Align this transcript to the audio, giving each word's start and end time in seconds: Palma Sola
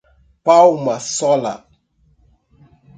Palma 0.43 0.97
Sola 0.99 1.55